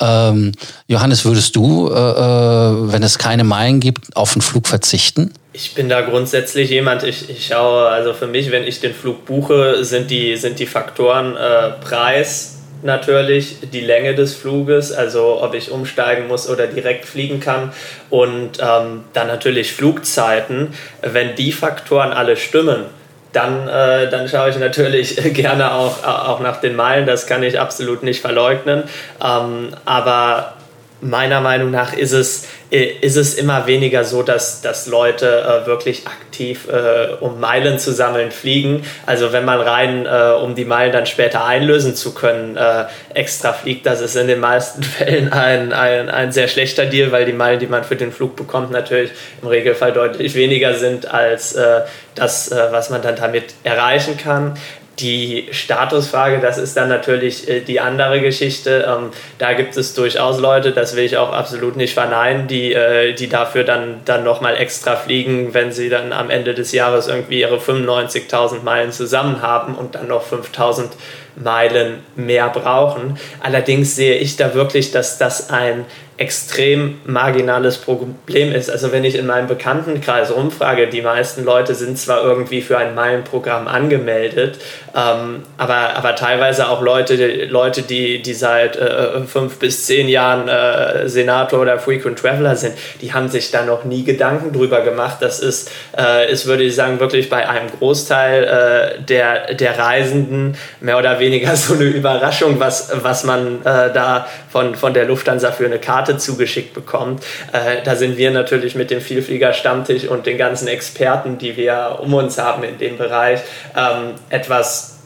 Ähm, 0.00 0.52
Johannes, 0.88 1.24
würdest 1.24 1.54
du, 1.56 1.88
äh, 1.88 1.92
äh, 1.92 2.92
wenn 2.92 3.02
es 3.02 3.18
keine 3.18 3.44
Meilen 3.44 3.80
gibt, 3.80 4.16
auf 4.16 4.32
den 4.32 4.42
Flug 4.42 4.66
verzichten? 4.66 5.32
Ich 5.52 5.74
bin 5.74 5.88
da 5.88 6.00
grundsätzlich 6.00 6.70
jemand, 6.70 7.02
ich, 7.02 7.28
ich 7.28 7.48
schaue, 7.48 7.88
also 7.88 8.14
für 8.14 8.28
mich, 8.28 8.50
wenn 8.50 8.64
ich 8.64 8.80
den 8.80 8.94
Flug 8.94 9.26
buche, 9.26 9.84
sind 9.84 10.10
die, 10.10 10.36
sind 10.36 10.58
die 10.58 10.66
Faktoren 10.66 11.36
äh, 11.36 11.72
Preis, 11.82 12.59
natürlich 12.82 13.58
die 13.72 13.80
Länge 13.80 14.14
des 14.14 14.34
Fluges, 14.34 14.92
also 14.92 15.42
ob 15.42 15.54
ich 15.54 15.70
umsteigen 15.70 16.28
muss 16.28 16.48
oder 16.48 16.66
direkt 16.66 17.04
fliegen 17.04 17.40
kann 17.40 17.72
und 18.08 18.58
ähm, 18.60 19.04
dann 19.12 19.26
natürlich 19.26 19.72
Flugzeiten. 19.72 20.74
Wenn 21.02 21.34
die 21.34 21.52
Faktoren 21.52 22.12
alle 22.12 22.36
stimmen, 22.36 22.86
dann, 23.32 23.68
äh, 23.68 24.10
dann 24.10 24.28
schaue 24.28 24.50
ich 24.50 24.58
natürlich 24.58 25.16
gerne 25.34 25.72
auch, 25.72 26.04
auch 26.04 26.40
nach 26.40 26.60
den 26.60 26.76
Meilen, 26.76 27.06
das 27.06 27.26
kann 27.26 27.42
ich 27.42 27.58
absolut 27.58 28.02
nicht 28.02 28.20
verleugnen. 28.20 28.84
Ähm, 29.22 29.68
aber 29.84 30.54
meiner 31.00 31.40
Meinung 31.40 31.70
nach 31.70 31.92
ist 31.92 32.12
es, 32.12 32.46
ist 32.70 33.16
es 33.16 33.34
immer 33.34 33.66
weniger 33.66 34.04
so, 34.04 34.22
dass, 34.22 34.60
dass 34.60 34.86
Leute 34.86 35.42
äh, 35.42 35.66
wirklich 35.66 36.06
aktiv, 36.06 36.68
äh, 36.68 37.14
um 37.18 37.40
Meilen 37.40 37.80
zu 37.80 37.92
sammeln, 37.92 38.30
fliegen. 38.30 38.84
Also 39.06 39.32
wenn 39.32 39.44
man 39.44 39.60
rein, 39.60 40.06
äh, 40.06 40.32
um 40.40 40.54
die 40.54 40.64
Meilen 40.64 40.92
dann 40.92 41.06
später 41.06 41.44
einlösen 41.44 41.96
zu 41.96 42.14
können, 42.14 42.56
äh, 42.56 42.84
extra 43.12 43.52
fliegt, 43.52 43.86
das 43.86 44.00
ist 44.00 44.14
in 44.14 44.28
den 44.28 44.38
meisten 44.38 44.82
Fällen 44.84 45.32
ein, 45.32 45.72
ein, 45.72 46.08
ein 46.08 46.30
sehr 46.30 46.46
schlechter 46.46 46.86
Deal, 46.86 47.10
weil 47.10 47.24
die 47.24 47.32
Meilen, 47.32 47.58
die 47.58 47.66
man 47.66 47.82
für 47.82 47.96
den 47.96 48.12
Flug 48.12 48.36
bekommt, 48.36 48.70
natürlich 48.70 49.10
im 49.42 49.48
Regelfall 49.48 49.92
deutlich 49.92 50.34
weniger 50.36 50.74
sind 50.74 51.12
als 51.12 51.54
äh, 51.54 51.80
das, 52.14 52.50
was 52.50 52.90
man 52.90 53.02
dann 53.02 53.16
damit 53.16 53.54
erreichen 53.64 54.16
kann. 54.16 54.58
Die 55.00 55.48
Statusfrage, 55.50 56.40
das 56.40 56.58
ist 56.58 56.76
dann 56.76 56.88
natürlich 56.88 57.48
äh, 57.48 57.60
die 57.60 57.80
andere 57.80 58.20
Geschichte. 58.20 58.86
Ähm, 58.86 59.10
da 59.38 59.52
gibt 59.54 59.76
es 59.76 59.94
durchaus 59.94 60.38
Leute, 60.38 60.72
das 60.72 60.96
will 60.96 61.04
ich 61.04 61.16
auch 61.16 61.32
absolut 61.32 61.76
nicht 61.76 61.94
verneinen, 61.94 62.46
die, 62.46 62.72
äh, 62.72 63.14
die 63.14 63.28
dafür 63.28 63.64
dann, 63.64 64.02
dann 64.04 64.24
nochmal 64.24 64.56
extra 64.56 64.96
fliegen, 64.96 65.54
wenn 65.54 65.72
sie 65.72 65.88
dann 65.88 66.12
am 66.12 66.30
Ende 66.30 66.54
des 66.54 66.72
Jahres 66.72 67.08
irgendwie 67.08 67.40
ihre 67.40 67.58
95.000 67.58 68.62
Meilen 68.62 68.92
zusammen 68.92 69.42
haben 69.42 69.74
und 69.74 69.94
dann 69.94 70.08
noch 70.08 70.24
5.000 70.24 70.88
Meilen 71.36 72.00
mehr 72.16 72.48
brauchen. 72.48 73.18
Allerdings 73.40 73.96
sehe 73.96 74.16
ich 74.16 74.36
da 74.36 74.54
wirklich, 74.54 74.92
dass 74.92 75.18
das 75.18 75.50
ein 75.50 75.86
extrem 76.20 77.00
marginales 77.06 77.78
Problem 77.78 78.52
ist. 78.52 78.70
Also 78.70 78.92
wenn 78.92 79.04
ich 79.04 79.14
in 79.14 79.26
meinem 79.26 79.46
Bekanntenkreis 79.46 80.30
rumfrage, 80.30 80.86
die 80.86 81.00
meisten 81.00 81.44
Leute 81.44 81.74
sind 81.74 81.96
zwar 81.98 82.22
irgendwie 82.22 82.60
für 82.60 82.76
ein 82.76 82.94
Meilenprogramm 82.94 83.66
angemeldet, 83.66 84.58
ähm, 84.94 85.44
aber, 85.56 85.96
aber 85.96 86.16
teilweise 86.16 86.68
auch 86.68 86.82
Leute, 86.82 87.46
Leute 87.46 87.80
die, 87.80 88.20
die 88.20 88.34
seit 88.34 88.76
äh, 88.76 89.22
fünf 89.22 89.58
bis 89.60 89.86
zehn 89.86 90.08
Jahren 90.08 90.46
äh, 90.46 91.08
Senator 91.08 91.60
oder 91.60 91.78
Frequent 91.78 92.18
Traveler 92.18 92.54
sind, 92.54 92.74
die 93.00 93.14
haben 93.14 93.28
sich 93.28 93.50
da 93.50 93.64
noch 93.64 93.84
nie 93.84 94.04
Gedanken 94.04 94.52
drüber 94.52 94.82
gemacht. 94.82 95.18
Das 95.20 95.40
ist, 95.40 95.70
äh, 95.96 96.30
ist 96.30 96.44
würde 96.44 96.64
ich 96.64 96.74
sagen, 96.74 97.00
wirklich 97.00 97.30
bei 97.30 97.48
einem 97.48 97.70
Großteil 97.70 98.44
äh, 98.44 99.02
der, 99.02 99.54
der 99.54 99.78
Reisenden 99.78 100.58
mehr 100.80 100.98
oder 100.98 101.18
weniger 101.18 101.56
so 101.56 101.72
eine 101.72 101.84
Überraschung, 101.84 102.60
was, 102.60 102.90
was 103.02 103.24
man 103.24 103.60
äh, 103.62 103.90
da 103.90 104.26
von, 104.50 104.74
von 104.74 104.92
der 104.92 105.06
Lufthansa 105.06 105.52
für 105.52 105.64
eine 105.64 105.78
Karte 105.78 106.09
Karte 106.10 106.18
zugeschickt 106.18 106.74
bekommt. 106.74 107.24
Äh, 107.52 107.82
da 107.84 107.96
sind 107.96 108.16
wir 108.16 108.30
natürlich 108.30 108.74
mit 108.74 108.90
dem 108.90 109.00
Vielflieger-Stammtisch 109.00 110.04
und 110.06 110.26
den 110.26 110.38
ganzen 110.38 110.68
Experten, 110.68 111.38
die 111.38 111.56
wir 111.56 111.98
um 112.02 112.14
uns 112.14 112.38
haben 112.38 112.64
in 112.64 112.78
dem 112.78 112.98
Bereich, 112.98 113.40
ähm, 113.76 114.14
etwas 114.28 114.96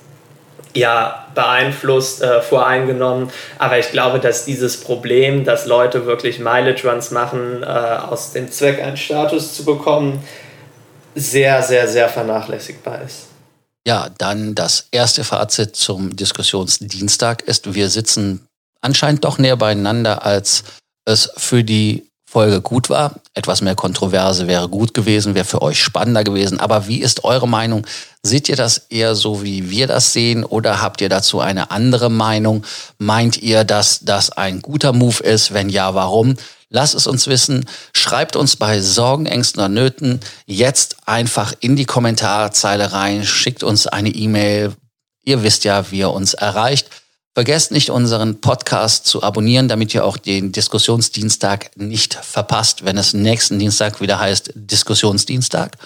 ja, 0.75 1.27
beeinflusst, 1.35 2.23
äh, 2.23 2.43
voreingenommen. 2.43 3.31
Aber 3.59 3.79
ich 3.79 3.91
glaube, 3.91 4.19
dass 4.19 4.45
dieses 4.45 4.81
Problem, 4.81 5.45
dass 5.45 5.67
Leute 5.67 6.07
wirklich 6.07 6.39
Mileage 6.39 6.89
Runs 6.89 7.11
machen, 7.11 7.63
äh, 7.63 7.67
aus 7.67 8.33
dem 8.33 8.51
Zweck 8.51 8.83
einen 8.83 8.97
Status 8.97 9.55
zu 9.55 9.65
bekommen, 9.65 10.25
sehr, 11.15 11.63
sehr, 11.63 11.87
sehr 11.87 12.09
vernachlässigbar 12.09 13.03
ist. 13.03 13.29
Ja, 13.87 14.09
dann 14.19 14.57
das 14.57 14.89
erste 14.91 15.23
Fazit 15.23 15.77
zum 15.77 16.17
Diskussionsdienstag 16.17 17.43
ist, 17.43 17.75
wir 17.75 17.89
sitzen 17.89 18.47
anscheinend 18.81 19.25
doch 19.25 19.39
näher 19.39 19.57
beieinander, 19.57 20.25
als 20.25 20.65
es 21.05 21.31
für 21.37 21.65
die 21.65 22.09
Folge 22.35 22.61
gut 22.61 22.91
war. 22.91 23.21
Etwas 23.35 23.61
mehr 23.61 23.77
Kontroverse 23.77 24.49
wäre 24.49 24.69
gut 24.69 24.93
gewesen, 24.93 25.37
wäre 25.37 25.45
für 25.45 25.63
euch 25.63 25.81
spannender 25.81 26.25
gewesen. 26.25 26.59
Aber 26.59 26.89
wie 26.89 27.01
ist 27.01 27.23
eure 27.23 27.47
Meinung? 27.47 27.87
Seht 28.25 28.49
ihr 28.49 28.57
das 28.57 28.79
eher 28.89 29.15
so, 29.15 29.45
wie 29.45 29.71
wir 29.71 29.87
das 29.87 30.13
sehen 30.13 30.45
oder 30.45 30.83
habt 30.83 31.01
ihr 31.01 31.09
dazu 31.09 31.39
eine 31.39 31.71
andere 31.71 32.11
Meinung? 32.11 32.65
Meint 32.99 33.41
ihr, 33.41 33.63
dass 33.63 34.01
das 34.01 34.31
ein 34.31 34.63
guter 34.63 34.93
Move 34.93 35.23
ist? 35.23 35.55
Wenn 35.55 35.69
ja, 35.69 35.95
warum? 35.95 36.35
Lasst 36.71 36.97
es 36.97 37.07
uns 37.07 37.29
wissen. 37.29 37.67
Schreibt 37.95 38.35
uns 38.35 38.57
bei 38.57 38.81
Sorgen, 38.81 39.27
Ängsten 39.27 39.61
oder 39.61 39.69
Nöten 39.69 40.19
jetzt 40.45 40.97
einfach 41.07 41.53
in 41.61 41.77
die 41.77 41.85
Kommentarzeile 41.85 42.91
rein. 42.91 43.25
Schickt 43.25 43.63
uns 43.63 43.87
eine 43.87 44.09
E-Mail. 44.09 44.73
Ihr 45.25 45.45
wisst 45.45 45.63
ja, 45.63 45.89
wie 45.93 46.01
ihr 46.01 46.11
uns 46.11 46.35
erreicht. 46.35 46.89
Vergesst 47.35 47.73
nicht, 47.73 47.91
unseren 47.91 48.41
Podcast 48.41 49.07
zu 49.07 49.25
abonnieren, 49.25 49.67
damit 49.67 49.93
ihr 49.93 50.05
auch 50.05 50.17
den 50.17 50.53
Diskussionsdienstag 50.53 51.77
nicht 51.77 52.15
verpasst, 52.15 52.85
wenn 52.85 52.97
es 52.97 53.13
nächsten 53.13 53.59
Dienstag 53.59 54.01
wieder 54.01 54.21
heißt 54.21 54.53
Diskussionsdienstag. 54.55 55.77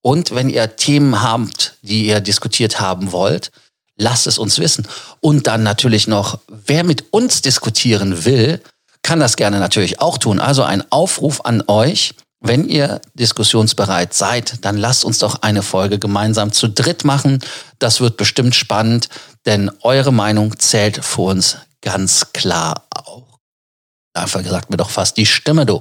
Und 0.00 0.34
wenn 0.34 0.48
ihr 0.48 0.76
Themen 0.76 1.22
habt, 1.22 1.76
die 1.82 2.06
ihr 2.06 2.20
diskutiert 2.20 2.80
haben 2.80 3.12
wollt, 3.12 3.50
lasst 3.98 4.26
es 4.26 4.38
uns 4.38 4.58
wissen. 4.58 4.88
Und 5.20 5.46
dann 5.46 5.62
natürlich 5.62 6.08
noch, 6.08 6.38
wer 6.48 6.84
mit 6.84 7.12
uns 7.12 7.42
diskutieren 7.42 8.24
will, 8.24 8.62
kann 9.02 9.20
das 9.20 9.36
gerne 9.36 9.58
natürlich 9.60 10.00
auch 10.00 10.16
tun. 10.16 10.40
Also 10.40 10.62
ein 10.62 10.90
Aufruf 10.90 11.42
an 11.44 11.62
euch. 11.66 12.14
Wenn 12.46 12.68
ihr 12.68 13.00
diskussionsbereit 13.14 14.12
seid, 14.12 14.66
dann 14.66 14.76
lasst 14.76 15.06
uns 15.06 15.18
doch 15.18 15.40
eine 15.40 15.62
Folge 15.62 15.98
gemeinsam 15.98 16.52
zu 16.52 16.68
dritt 16.68 17.02
machen. 17.02 17.38
Das 17.78 18.02
wird 18.02 18.18
bestimmt 18.18 18.54
spannend, 18.54 19.08
denn 19.46 19.70
eure 19.80 20.12
Meinung 20.12 20.58
zählt 20.58 21.02
für 21.02 21.22
uns 21.22 21.56
ganz 21.80 22.32
klar 22.34 22.84
auch. 22.94 23.38
Einfach 24.12 24.42
gesagt 24.42 24.68
mir 24.68 24.76
doch 24.76 24.90
fast 24.90 25.16
die 25.16 25.24
Stimme, 25.24 25.64
du. 25.64 25.80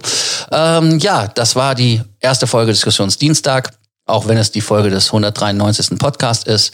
Ähm, 0.54 1.00
ja, 1.00 1.28
das 1.28 1.58
war 1.58 1.76
die 1.76 2.02
erste 2.22 2.48
Folge 2.48 2.72
Diskussionsdienstag, 2.72 3.72
auch 4.06 4.30
wenn 4.30 4.38
es 4.38 4.52
die 4.52 4.62
Folge 4.62 4.90
des 4.90 5.08
193. 5.08 6.00
Podcast 6.00 6.48
ist. 6.48 6.74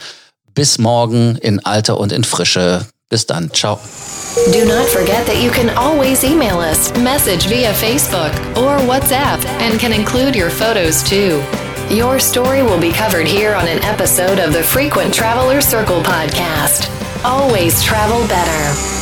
Bis 0.54 0.78
morgen 0.78 1.36
in 1.38 1.66
Alter 1.66 2.00
und 2.00 2.12
in 2.12 2.24
Frische. 2.24 2.86
Bis 3.10 3.26
dann. 3.26 3.50
Ciao. 3.52 3.80
Do 4.52 4.66
not 4.66 4.88
forget 4.88 5.26
that 5.26 5.42
you 5.42 5.50
can 5.50 5.70
always 5.76 6.24
email 6.24 6.60
us, 6.60 6.96
message 7.00 7.48
via 7.48 7.74
Facebook 7.74 8.32
or 8.56 8.78
WhatsApp, 8.86 9.44
and 9.60 9.80
can 9.80 9.92
include 9.92 10.36
your 10.36 10.52
photos 10.52 11.02
too. 11.02 11.44
Your 11.90 12.20
story 12.20 12.62
will 12.62 12.80
be 12.80 12.92
covered 12.92 13.26
here 13.26 13.56
on 13.56 13.68
an 13.68 13.84
episode 13.84 14.38
of 14.38 14.54
the 14.54 14.62
Frequent 14.62 15.12
Traveler 15.12 15.60
Circle 15.60 16.02
podcast. 16.04 16.88
Always 17.26 17.82
travel 17.82 18.26
better. 18.28 18.99